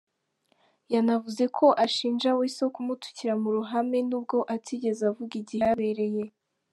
Yanavuze 0.93 1.43
ko 1.57 1.65
ashinja 1.85 2.29
Weasel 2.37 2.69
kumutukira 2.75 3.33
mu 3.41 3.49
ruhame 3.57 3.99
n’ubwo 4.09 4.37
atigeze 4.55 5.01
avuga 5.11 5.33
igihe 5.41 5.61
byabereye. 5.65 6.23